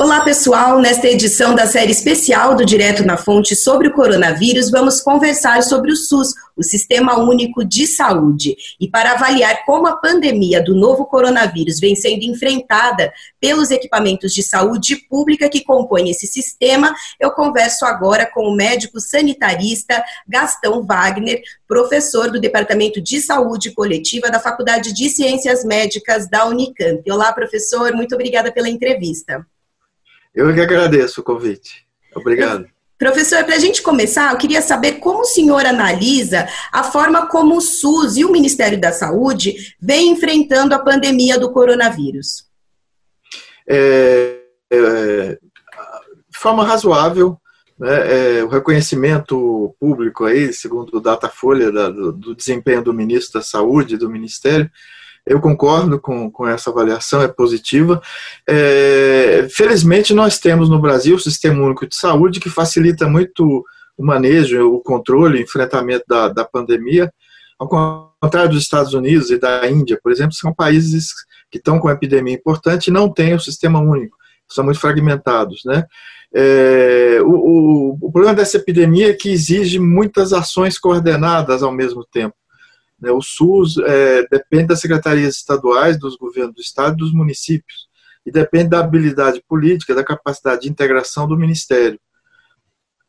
[0.00, 0.80] Olá, pessoal!
[0.80, 5.92] Nesta edição da série especial do Direto na Fonte sobre o coronavírus, vamos conversar sobre
[5.92, 8.56] o SUS, o Sistema Único de Saúde.
[8.80, 14.42] E para avaliar como a pandemia do novo coronavírus vem sendo enfrentada pelos equipamentos de
[14.42, 21.42] saúde pública que compõem esse sistema, eu converso agora com o médico sanitarista Gastão Wagner,
[21.68, 27.02] professor do Departamento de Saúde Coletiva da Faculdade de Ciências Médicas da Unicamp.
[27.12, 29.46] Olá, professor, muito obrigada pela entrevista.
[30.34, 31.86] Eu que agradeço o convite.
[32.14, 32.66] Obrigado.
[32.98, 37.56] Professor, para a gente começar, eu queria saber como o senhor analisa a forma como
[37.56, 42.44] o SUS e o Ministério da Saúde vêm enfrentando a pandemia do coronavírus.
[43.66, 45.38] É, é,
[46.28, 47.40] de forma razoável,
[47.78, 53.40] né, é, o reconhecimento público aí, segundo o Datafolha, da, do, do desempenho do ministro
[53.40, 54.70] da Saúde, do Ministério,
[55.26, 58.00] eu concordo com, com essa avaliação, é positiva.
[58.48, 63.64] É, felizmente, nós temos no Brasil o Sistema Único de Saúde, que facilita muito
[63.96, 67.12] o manejo, o controle, o enfrentamento da, da pandemia.
[67.58, 71.12] Ao contrário dos Estados Unidos e da Índia, por exemplo, são países
[71.50, 74.16] que estão com epidemia importante e não têm o sistema único,
[74.48, 75.60] são muito fragmentados.
[75.66, 75.84] Né?
[76.34, 82.04] É, o, o, o problema dessa epidemia é que exige muitas ações coordenadas ao mesmo
[82.04, 82.34] tempo.
[83.00, 83.10] Né?
[83.10, 87.88] O SUS é, depende das secretarias estaduais, dos governos do estado e dos municípios,
[88.24, 91.98] e depende da habilidade política, da capacidade de integração do ministério.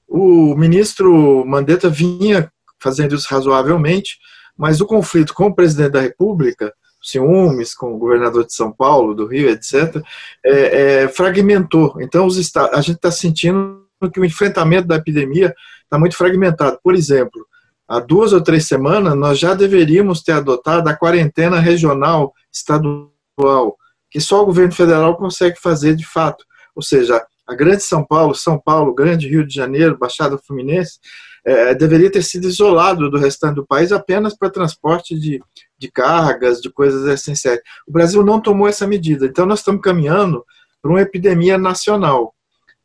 [0.08, 4.18] O ministro Mandetta vinha fazendo isso razoavelmente,
[4.58, 9.14] mas o conflito com o presidente da República, ciúmes com o governador de São Paulo,
[9.14, 10.04] do Rio, etc.,
[10.44, 11.96] é, é, fragmentou.
[12.00, 15.54] Então, os a gente está sentindo que o enfrentamento da epidemia
[15.84, 16.80] está muito fragmentado.
[16.84, 17.46] Por exemplo,
[17.92, 23.76] há duas ou três semanas, nós já deveríamos ter adotado a quarentena regional estadual,
[24.10, 26.46] que só o governo federal consegue fazer de fato.
[26.74, 31.00] Ou seja, a Grande São Paulo, São Paulo, Grande Rio de Janeiro, Baixada Fluminense,
[31.46, 35.42] é, deveria ter sido isolado do restante do país apenas para transporte de,
[35.78, 37.60] de cargas, de coisas essenciais.
[37.86, 40.46] O Brasil não tomou essa medida, então nós estamos caminhando
[40.82, 42.34] para uma epidemia nacional.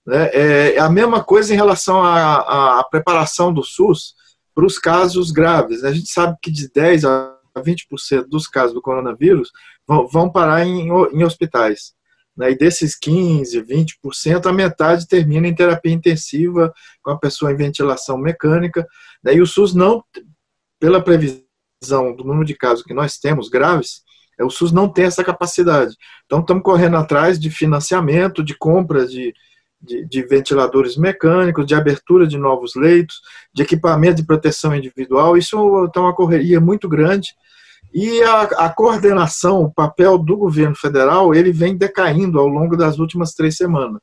[0.05, 0.31] Né?
[0.33, 4.17] É a mesma coisa em relação à preparação do SUS
[4.57, 5.85] para os casos graves.
[5.85, 9.53] A gente sabe que de 10 a 20% dos casos do coronavírus
[9.87, 11.93] vão, vão parar em, em hospitais.
[12.35, 12.53] Né?
[12.53, 16.73] E desses 15, 20%, a metade termina em terapia intensiva,
[17.03, 18.87] com a pessoa em ventilação mecânica.
[19.23, 19.35] Né?
[19.35, 20.03] E o SUS não,
[20.81, 24.01] pela previsão do número de casos que nós temos graves,
[24.41, 25.95] é, o SUS não tem essa capacidade.
[26.25, 29.35] Então, estamos correndo atrás de financiamento, de compra de,
[29.81, 33.21] de, de, ventiladores mecânicos, de abertura de novos leitos,
[33.53, 35.37] de equipamento de proteção individual.
[35.37, 37.35] Isso está uma correria muito grande.
[37.93, 42.99] E a, a, coordenação, o papel do governo federal, ele vem decaindo ao longo das
[42.99, 44.01] últimas três semanas.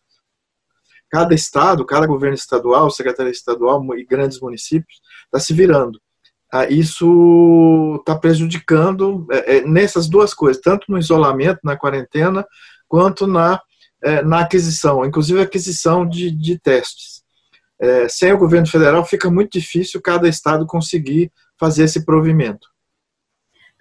[1.10, 6.00] Cada estado, cada governo estadual, secretaria estadual e grandes municípios está se virando.
[6.52, 12.46] Ah, isso está prejudicando é, é, nessas duas coisas, tanto no isolamento, na quarentena,
[12.88, 13.60] quanto na
[14.04, 17.24] é, na aquisição, inclusive aquisição de, de testes.
[17.80, 22.68] É, sem o governo federal fica muito difícil cada estado conseguir fazer esse provimento.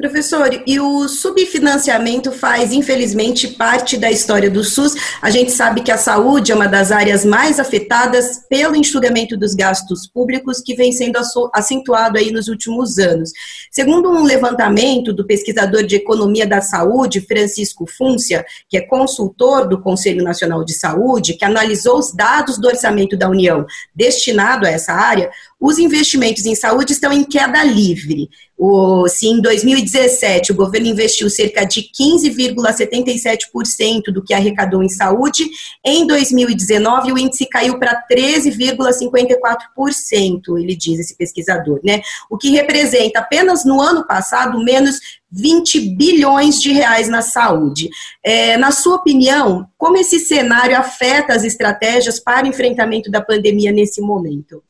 [0.02, 4.94] Professor, e o subfinanciamento faz, infelizmente, parte da história do SUS.
[5.22, 9.54] A gente sabe que a saúde é uma das áreas mais afetadas pelo enxugamento dos
[9.54, 11.20] gastos públicos que vem sendo
[11.54, 13.30] acentuado aí nos últimos anos.
[13.70, 19.80] Segundo um levantamento do pesquisador de economia da saúde, Francisco Fúncia, que é consultor do
[19.80, 23.64] Conselho Nacional de Saúde, que analisou os dados do orçamento da União
[23.94, 25.30] destinado a essa área,
[25.60, 28.28] os investimentos em saúde estão em queda livre.
[28.64, 35.50] O, se em 2017 o governo investiu cerca de 15,77% do que arrecadou em saúde,
[35.84, 42.02] em 2019 o índice caiu para 13,54%, ele diz, esse pesquisador, né?
[42.30, 45.00] O que representa apenas no ano passado menos
[45.32, 47.90] 20 bilhões de reais na saúde.
[48.22, 54.00] É, na sua opinião, como esse cenário afeta as estratégias para enfrentamento da pandemia nesse
[54.00, 54.62] momento?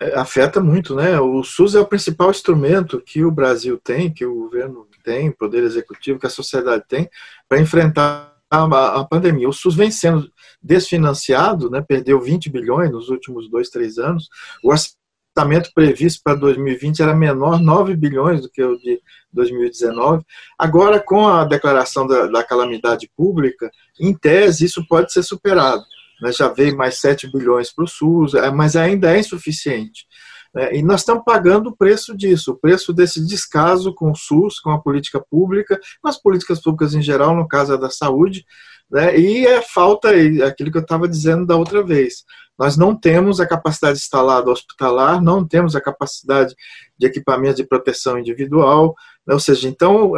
[0.00, 1.20] É, afeta muito, né?
[1.20, 5.36] O SUS é o principal instrumento que o Brasil tem, que o governo tem, o
[5.36, 7.08] poder executivo, que a sociedade tem,
[7.48, 9.48] para enfrentar a, a, pandemia.
[9.48, 10.28] O SUS vem sendo
[10.60, 11.80] desfinanciado, né?
[11.86, 14.28] Perdeu 20 bilhões nos últimos dois, três anos.
[14.64, 19.00] O orçamento previsto para 2020 era menor, 9 bilhões do que o de
[19.32, 20.24] 2019.
[20.58, 23.70] Agora, com a declaração da, da calamidade pública,
[24.00, 25.84] em tese, isso pode ser superado
[26.20, 30.06] né, já veio mais 7 bilhões para o SUS, é, mas ainda é insuficiente.
[30.54, 34.60] Né, e nós estamos pagando o preço disso, o preço desse descaso com o SUS,
[34.60, 38.44] com a política pública, com as políticas públicas em geral, no caso é da saúde,
[38.90, 39.18] Né?
[39.18, 40.10] E é falta,
[40.46, 42.22] aquilo que eu estava dizendo da outra vez,
[42.58, 46.54] nós não temos a capacidade instalada hospitalar, não temos a capacidade
[46.98, 48.94] de equipamento de proteção individual,
[49.26, 49.34] né?
[49.34, 50.12] ou seja, então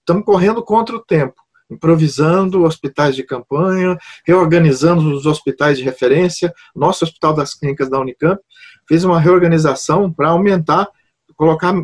[0.00, 6.52] estamos correndo contra o tempo, improvisando hospitais de campanha, reorganizando os hospitais de referência.
[6.74, 8.40] Nosso Hospital das Clínicas da Unicamp
[8.88, 10.88] fez uma reorganização para aumentar,
[11.36, 11.74] colocar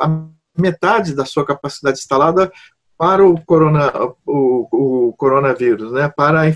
[0.00, 2.50] a metade da sua capacidade instalada
[2.96, 3.92] para o, corona,
[4.24, 6.52] o, o coronavírus, né, para, a,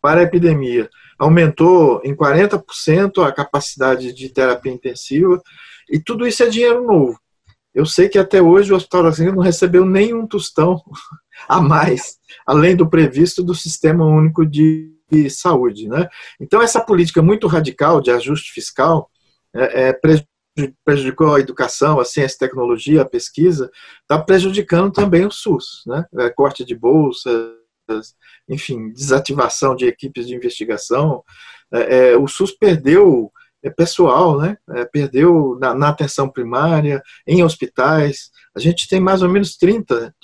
[0.00, 0.88] para a epidemia.
[1.18, 5.40] Aumentou em 40% a capacidade de terapia intensiva,
[5.88, 7.18] e tudo isso é dinheiro novo.
[7.74, 10.80] Eu sei que até hoje o Hospital das Clínicas não recebeu nenhum tostão
[11.48, 14.90] a mais, além do previsto do Sistema Único de
[15.28, 15.88] Saúde.
[15.88, 16.08] Né?
[16.40, 19.10] Então, essa política muito radical de ajuste fiscal
[19.54, 20.00] é, é,
[20.84, 23.70] prejudicou a educação, a ciência, a tecnologia, a pesquisa,
[24.02, 26.04] está prejudicando também o SUS, né?
[26.18, 27.52] É, corte de bolsas,
[28.48, 31.22] enfim, desativação de equipes de investigação.
[31.72, 33.32] É, é, o SUS perdeu
[33.62, 34.56] é, pessoal, né?
[34.70, 38.30] É, perdeu na, na, atenção primária, em hospitais.
[38.54, 40.14] A gente tem mais ou menos 30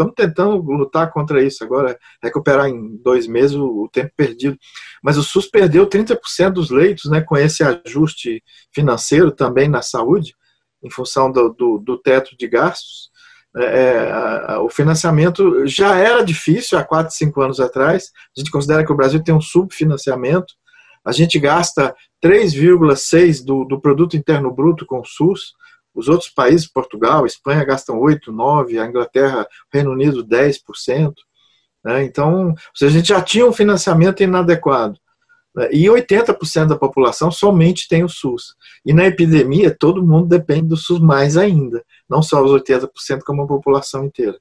[0.00, 4.58] estamos tentando lutar contra isso agora, recuperar em dois meses o, tempo perdido.
[5.02, 8.42] Mas o SUS perdeu 30% dos leitos né, com esse ajuste
[8.72, 10.34] financeiro também na saúde,
[10.82, 13.10] em função do, do, do teto de gastos.
[13.56, 18.10] É, é a, o financiamento já era difícil há 4, 5 anos atrás.
[18.36, 20.54] A gente considera que o Brasil tem um subfinanciamento.
[21.04, 25.52] A gente gasta 3,6% do, do produto interno bruto com o SUS.
[25.94, 31.12] Os outros países, Portugal, Espanha, gastam 8, 9, a Inglaterra, Reino Unido, 10%.
[31.84, 32.04] Né?
[32.04, 34.98] Então, a gente já tinha um financiamento inadequado.
[35.54, 35.68] Né?
[35.72, 38.54] E 80% da população somente tem o SUS.
[38.84, 42.88] E na epidemia, todo mundo depende do SUS mais ainda, não só os 80%,
[43.24, 44.38] como a população inteira.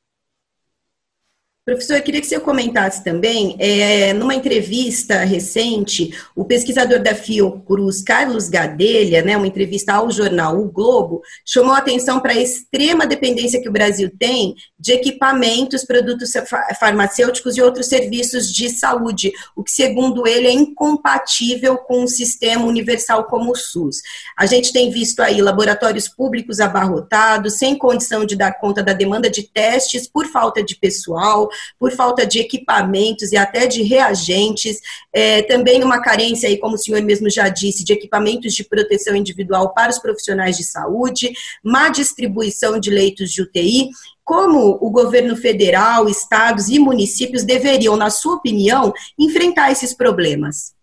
[1.75, 8.01] Professor, eu queria que você comentasse também, é, numa entrevista recente, o pesquisador da Fiocruz,
[8.01, 13.61] Carlos Gadelha, né, uma entrevista ao jornal O Globo, chamou atenção para a extrema dependência
[13.61, 16.31] que o Brasil tem de equipamentos, produtos
[16.79, 22.65] farmacêuticos e outros serviços de saúde, o que, segundo ele, é incompatível com um sistema
[22.65, 24.01] universal como o SUS.
[24.37, 29.29] A gente tem visto aí laboratórios públicos abarrotados, sem condição de dar conta da demanda
[29.29, 34.79] de testes por falta de pessoal, por falta de equipamentos e até de reagentes,
[35.13, 39.15] é, também uma carência aí, como o senhor mesmo já disse, de equipamentos de proteção
[39.15, 41.31] individual para os profissionais de saúde,
[41.63, 43.89] má distribuição de leitos de UTI,
[44.23, 50.75] como o governo federal, estados e municípios deveriam, na sua opinião, enfrentar esses problemas?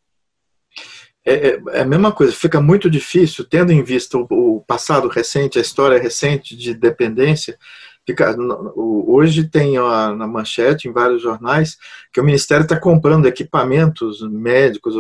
[1.25, 5.09] É, é, é, a mesma coisa, fica muito difícil, tendo em vista o, o passado
[5.09, 7.59] recente, a história recente de dependência,
[8.07, 8.37] Fica,
[8.77, 11.77] hoje tem na manchete, em vários jornais,
[12.13, 14.95] que o Ministério está comprando equipamentos médicos,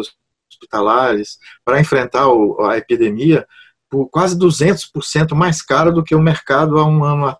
[0.50, 2.26] hospitalares, para enfrentar
[2.68, 3.46] a epidemia
[3.88, 7.36] por quase 200% mais caro do que o mercado há um ano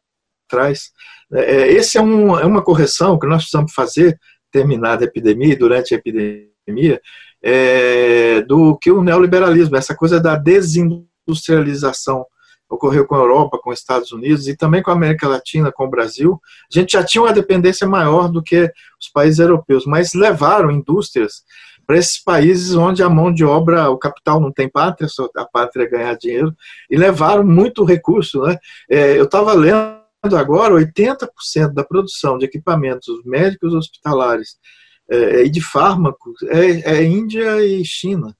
[0.47, 0.93] atrás.
[1.33, 4.19] É, é, esse é, um, é uma correção que nós precisamos fazer,
[4.53, 7.01] terminada a epidemia e durante a epidemia,
[7.43, 12.25] é, do que o neoliberalismo, essa coisa da desindustrialização
[12.69, 15.85] ocorreu com a Europa, com os Estados Unidos e também com a América Latina, com
[15.85, 16.41] o Brasil.
[16.73, 21.45] A gente já tinha uma dependência maior do que os países europeus, mas levaram indústrias
[21.87, 25.45] para esses países onde a mão de obra, o capital não tem pátria, só a
[25.45, 26.53] pátria é ganhar dinheiro,
[26.91, 28.43] e levaram muito recurso.
[28.43, 28.59] Né?
[28.91, 29.97] É, eu estava lendo
[30.37, 34.57] agora, 80% da produção de equipamentos médicos hospitalares
[35.09, 38.35] é, e de fármacos é, é Índia e China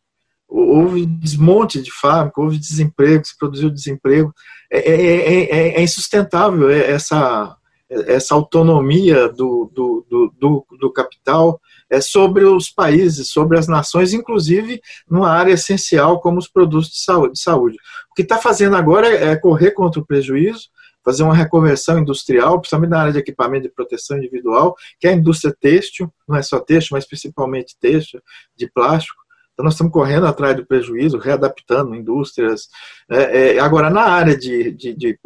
[0.49, 4.33] houve desmonte de fábrica, houve desemprego, se produziu desemprego.
[4.71, 7.57] É, é, é, é insustentável essa,
[7.89, 14.81] essa autonomia do, do, do, do, capital é sobre os países, sobre as nações, inclusive
[15.09, 17.33] numa área essencial como os produtos de saúde.
[17.35, 17.77] De saúde.
[18.11, 20.69] O que está fazendo agora é correr contra o prejuízo,
[21.05, 25.15] fazer uma reconversão industrial, principalmente na área de equipamento de proteção individual, que é a
[25.15, 28.21] indústria têxtil, não é só têxtil, mas principalmente têxtil,
[28.57, 29.26] de plástico,
[29.57, 32.69] então, nós estamos correndo atrás do prejuízo, readaptando indústrias.
[33.11, 35.19] É, é, agora, na área de, de, de,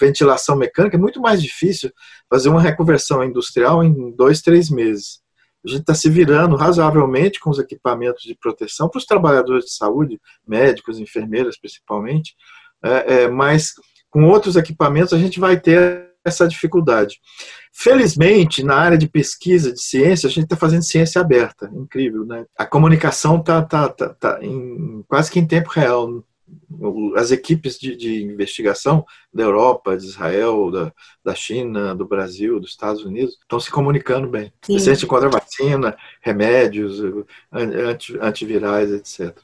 [0.00, 1.90] ventilação mecânica, é muito mais difícil
[2.30, 5.20] fazer uma reconversão industrial em dois, três meses.
[5.66, 9.74] A gente está se virando razoavelmente com os equipamentos de proteção para os trabalhadores de
[9.74, 12.36] saúde, médicos, enfermeiras principalmente,
[12.84, 13.72] é, é mas
[14.08, 17.20] com outros equipamentos a gente vai ter essa dificuldade.
[17.72, 22.44] Felizmente, na área de pesquisa de ciência, a gente está fazendo ciência aberta, incrível, né?
[22.56, 26.22] A comunicação está tá, tá, tá em, quase que em tempo real.
[27.16, 30.92] as equipes de, de, investigação da Europa, de Israel, da,
[31.24, 34.52] da China, do Brasil, dos Estados Unidos, estão se comunicando bem.
[34.62, 34.78] Sim.
[34.78, 37.00] Gente encontra vacina, remédios,
[37.50, 39.38] anti, antivirais, etc.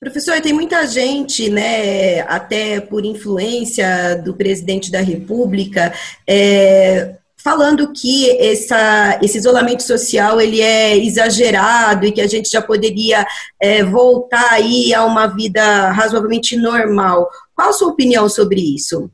[0.00, 5.92] Professor, tem muita gente, né, até por influência do presidente da República,
[6.24, 12.62] é, falando que essa, esse isolamento social ele é exagerado e que a gente já
[12.62, 13.26] poderia
[13.60, 17.28] é, voltar aí a uma vida razoavelmente normal.
[17.54, 19.10] Qual a sua opinião sobre isso?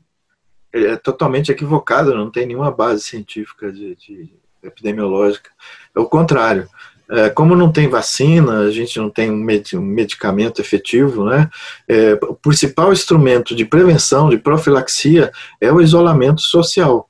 [0.71, 4.29] É totalmente equivocado, não tem nenhuma base científica de, de
[4.61, 5.49] epidemiológica.
[5.95, 6.67] É o contrário.
[7.09, 11.49] É, como não tem vacina, a gente não tem um, medicamento efetivo, né?
[11.87, 15.31] É, o principal instrumento de prevenção, de profilaxia,
[15.61, 17.07] é o isolamento social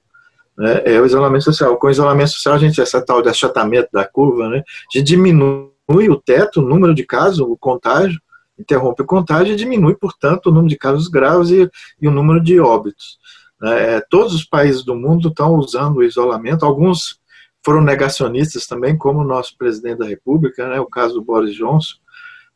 [0.57, 1.77] né, é o isolamento social.
[1.77, 5.05] Com o isolamento social, a gente, essa tal de achatamento da curva, né, a gente
[5.05, 8.19] diminui o teto, o número de casos, o contágio,
[8.57, 11.69] interrompe o contágio e diminui, portanto, o número de casos graves e,
[12.01, 13.19] e o número de óbitos.
[13.63, 17.19] É, todos os países do mundo estão usando o isolamento, alguns
[17.65, 21.95] foram negacionistas também, como o nosso presidente da República, né, o caso do Boris Johnson,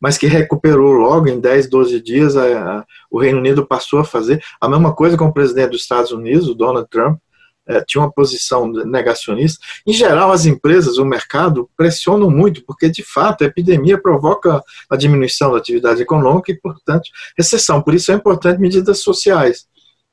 [0.00, 4.04] mas que recuperou logo em 10, 12 dias, a, a, o Reino Unido passou a
[4.04, 7.18] fazer a mesma coisa com o presidente dos Estados Unidos, o Donald Trump,
[7.66, 9.58] é, tinha uma posição negacionista.
[9.86, 14.96] Em geral, as empresas, o mercado, pressionam muito, porque de fato a epidemia provoca a
[14.96, 17.82] diminuição da atividade econômica e, portanto, recessão.
[17.82, 19.66] Por isso é importante medidas sociais.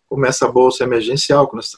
[0.07, 1.71] Começa a bolsa emergencial, que nós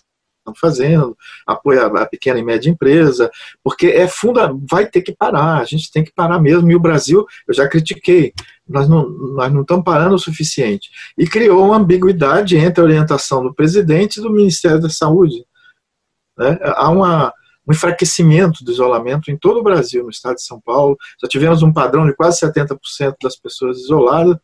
[0.50, 3.30] estamos fazendo, apoio à pequena e média empresa,
[3.64, 6.70] porque é funda, vai ter que parar, a gente tem que parar mesmo.
[6.72, 8.34] E o Brasil, eu já critiquei,
[8.68, 10.90] nós não, nós não estamos parando o suficiente.
[11.18, 15.44] E criou uma ambiguidade entre a orientação do presidente e do Ministério da Saúde.
[16.38, 16.58] Né?
[16.62, 17.34] Há uma,
[17.68, 20.98] um enfraquecimento do isolamento em todo o Brasil, no estado de São Paulo.
[21.22, 24.38] Já tivemos um padrão de quase 70% das pessoas isoladas.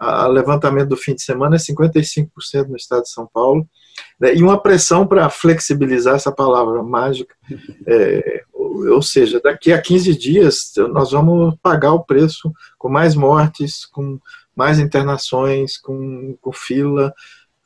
[0.00, 3.68] O levantamento do fim de semana é 55% no estado de São Paulo.
[4.18, 4.34] Né?
[4.34, 7.34] E uma pressão para flexibilizar essa palavra mágica.
[7.86, 13.86] É, ou seja, daqui a 15 dias nós vamos pagar o preço com mais mortes,
[13.86, 14.18] com
[14.54, 17.14] mais internações, com, com fila,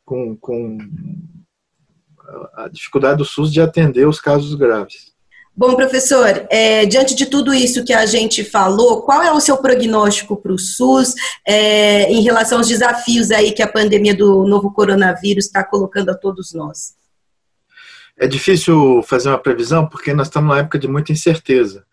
[0.04, 0.78] com, com
[2.54, 5.13] a dificuldade do SUS de atender os casos graves.
[5.56, 9.56] Bom, professor, é, diante de tudo isso que a gente falou, qual é o seu
[9.56, 11.14] prognóstico para o SUS
[11.46, 16.14] é, em relação aos desafios aí que a pandemia do novo coronavírus está colocando a
[16.14, 16.94] todos nós?
[18.18, 21.84] É difícil fazer uma previsão porque nós estamos numa época de muita incerteza.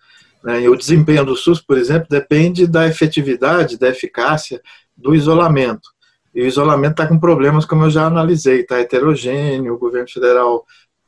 [0.43, 0.67] Né?
[0.67, 4.59] O desempenho do SUS, por exemplo, depende da efetividade, da eficácia
[4.97, 5.87] do isolamento.
[6.33, 10.65] E o isolamento está com problemas, como eu já analisei, está heterogêneo, o governo federal,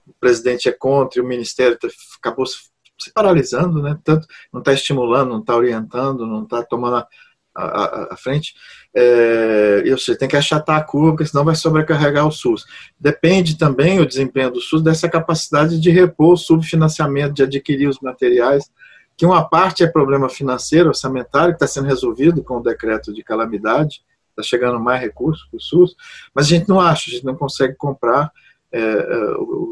[0.07, 3.97] o presidente é contra, e o ministério tá, acabou se paralisando, né?
[4.03, 7.07] Tanto não está estimulando, não está orientando, não está tomando a,
[7.55, 8.53] a, a frente.
[8.95, 12.65] É, e você tem que achatar a curva, porque senão vai sobrecarregar o SUS.
[12.99, 17.99] Depende também o desempenho do SUS dessa capacidade de repor o subfinanciamento, de adquirir os
[17.99, 18.71] materiais,
[19.15, 23.23] que uma parte é problema financeiro, orçamentário, que está sendo resolvido com o decreto de
[23.23, 25.95] calamidade, está chegando mais recursos para o SUS,
[26.33, 28.31] mas a gente não acha, a gente não consegue comprar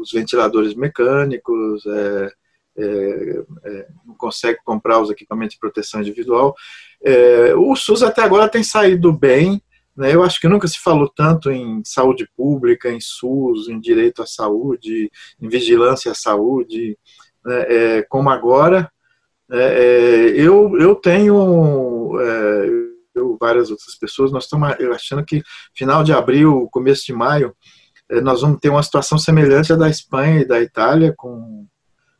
[0.00, 2.32] os ventiladores mecânicos, é,
[2.74, 6.54] é, é, não consegue comprar os equipamentos de proteção individual.
[7.04, 9.62] É, o SUS até agora tem saído bem,
[9.94, 14.22] né, eu acho que nunca se falou tanto em saúde pública, em SUS, em direito
[14.22, 16.96] à saúde, em vigilância à saúde,
[17.44, 18.90] né, como agora.
[20.34, 22.18] eu, eu tenho
[23.14, 25.42] eu, várias outras pessoas, nós estamos achando que
[25.74, 27.54] final de abril, começo de maio,
[28.20, 31.66] nós vamos ter uma situação semelhante à da Espanha e da Itália, com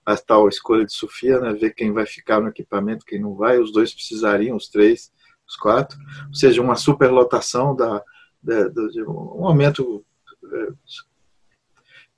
[0.05, 3.59] a tal escolha de Sofia, né, ver quem vai ficar no equipamento, quem não vai,
[3.59, 5.13] os dois precisariam, os três,
[5.47, 8.03] os quatro, ou seja, uma superlotação, da,
[8.43, 10.05] da, da um aumento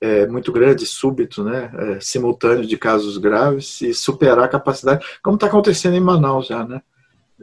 [0.01, 5.05] é, é, muito grande, súbito, né, é, simultâneo de casos graves e superar a capacidade,
[5.21, 6.81] como está acontecendo em Manaus já, né,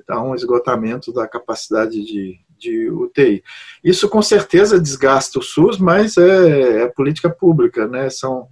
[0.08, 3.42] há um esgotamento da capacidade de, de UTI.
[3.82, 8.08] Isso com certeza desgasta o SUS, mas é, é política pública, né?
[8.08, 8.46] São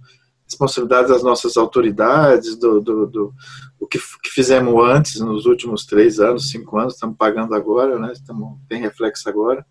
[0.45, 3.33] responsabilidades das nossas autoridades, do, do, do,
[3.79, 8.11] do que, que, fizemos antes, nos últimos três anos, cinco anos, estamos pagando agora, né?
[8.11, 9.65] Estamos, tem reflexo agora.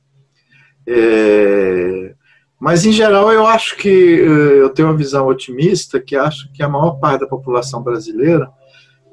[0.86, 2.14] É,
[2.58, 6.68] mas, em geral, eu acho que eu tenho uma visão otimista, que acho que a
[6.68, 8.50] maior parte da população brasileira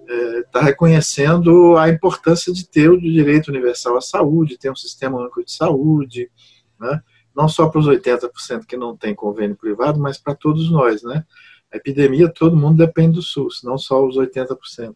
[0.08, 5.20] está é, reconhecendo a importância de ter o direito universal à saúde, ter um sistema
[5.20, 6.30] único de saúde,
[6.80, 7.02] né?
[7.36, 11.04] não só para os 80% que não tem convênio privado, mas para todos nós.
[11.04, 11.24] Né?
[11.72, 14.96] A epidemia, todo mundo depende do SUS, não só os 80%.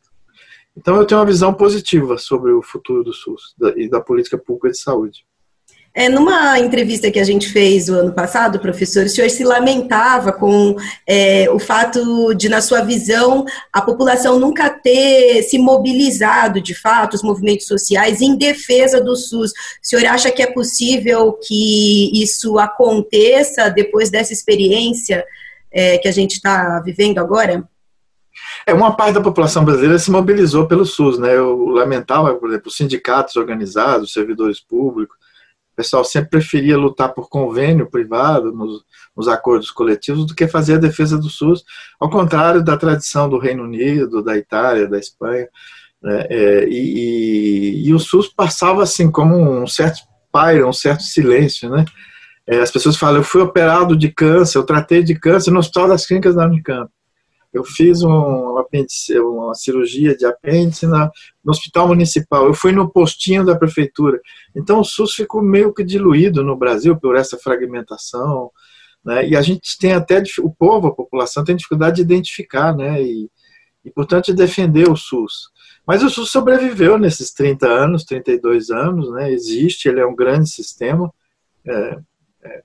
[0.76, 4.70] Então, eu tenho uma visão positiva sobre o futuro do SUS e da política pública
[4.70, 5.26] de saúde.
[5.94, 10.32] É, numa entrevista que a gente fez o ano passado, professor, o senhor se lamentava
[10.32, 16.74] com é, o fato de, na sua visão, a população nunca ter se mobilizado, de
[16.74, 19.52] fato, os movimentos sociais em defesa do SUS.
[19.52, 25.26] O senhor acha que é possível que isso aconteça depois dessa experiência
[25.70, 27.68] é, que a gente está vivendo agora?
[28.66, 31.36] É, uma parte da população brasileira se mobilizou pelo SUS, né?
[31.36, 35.18] Eu lamentava, por exemplo, os sindicatos organizados, servidores públicos,
[35.82, 38.84] pessoal sempre preferia lutar por convênio privado nos,
[39.18, 41.64] nos, acordos coletivos do que fazer a defesa do SUS,
[42.00, 45.48] ao contrário da tradição do Reino Unido, da Itália, da Espanha.
[46.02, 46.28] Né?
[46.30, 51.68] É, e, e, e, o SUS passava assim como um certo pairo, um certo silêncio.
[51.70, 51.84] Né?
[52.46, 55.88] É, as pessoas falam, eu fui operado de câncer, eu tratei de câncer no Hospital
[55.88, 56.92] das Clínicas da Unicamp.
[57.54, 61.12] Eu fiz um apêndice, uma cirurgia de apêndice na,
[61.44, 62.46] no hospital municipal.
[62.46, 64.20] Eu fui no postinho da prefeitura.
[64.56, 68.50] Então o SUS ficou meio que diluído no Brasil por essa fragmentação.
[69.04, 69.30] Né?
[69.30, 73.02] E a gente tem até, o povo, a população, tem dificuldade de identificar né?
[73.02, 73.30] e,
[73.94, 75.50] portanto, de defender o SUS.
[75.86, 79.32] Mas o SUS sobreviveu nesses 30 anos, 32 anos, né?
[79.32, 81.12] existe, ele é um grande sistema.
[81.68, 82.00] É,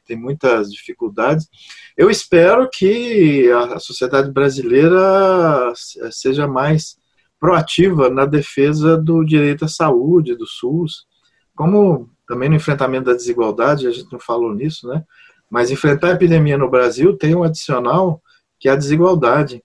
[0.06, 1.48] tem muitas dificuldades.
[1.96, 5.72] Eu espero que a sociedade brasileira
[6.10, 6.96] seja mais
[7.38, 11.06] proativa na defesa do direito à saúde, do SUS,
[11.54, 15.04] como também no enfrentamento da desigualdade, a gente não falou nisso, né?
[15.48, 18.20] Mas enfrentar a epidemia no Brasil tem um adicional
[18.58, 19.62] que é a desigualdade.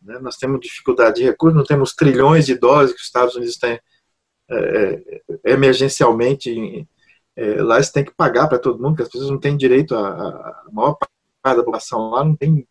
[0.00, 0.18] Né?
[0.20, 3.80] Nós temos dificuldade de recursos, não temos trilhões de doses que os Estados Unidos têm
[4.50, 5.02] é
[5.44, 6.88] emergencialmente
[7.38, 9.94] é, lá eles têm que pagar para todo mundo, que as pessoas não têm direito
[9.94, 10.96] a, a maior
[11.40, 12.66] parte da população lá não tem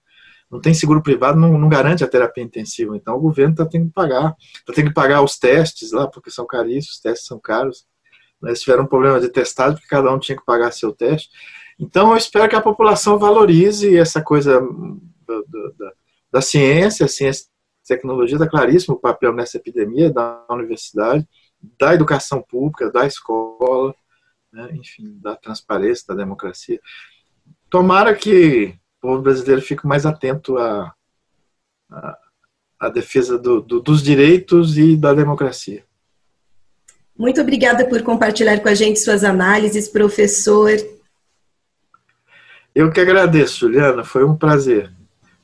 [0.50, 2.95] não tem seguro privado, não, não garante a terapia intensiva.
[2.95, 6.31] Então o governo está tendo que pagar, está tendo que pagar os testes lá, porque
[6.31, 7.86] são caríssimos, os testes são caros.
[8.41, 11.29] Eles tiveram um problema de testagem, porque cada um tinha que pagar seu teste.
[11.77, 14.62] Então eu espero que a população valorize essa coisa
[15.27, 15.36] da,
[15.77, 15.91] da,
[16.31, 17.47] da ciência, a ciência
[17.86, 21.27] tecnologia, está claríssimo o papel nessa epidemia da universidade,
[21.79, 23.94] da educação pública, da escola,
[24.51, 26.79] né, enfim, da transparência, da democracia.
[27.70, 30.94] Tomara que o povo brasileiro fique mais atento à,
[31.90, 32.18] à,
[32.79, 35.83] à defesa do, do, dos direitos e da democracia.
[37.18, 40.72] Muito obrigada por compartilhar com a gente suas análises, professor.
[42.75, 44.97] Eu que agradeço, Juliana, foi um prazer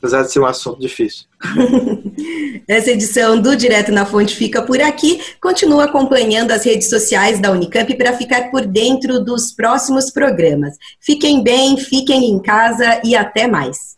[0.04, 1.26] apesar de ser um assunto difícil.
[2.68, 5.22] Essa edição do Direto na Fonte fica por aqui.
[5.42, 10.76] Continua acompanhando as redes sociais da Unicamp para ficar por dentro dos próximos programas.
[11.00, 13.98] Fiquem bem, fiquem em casa e até mais.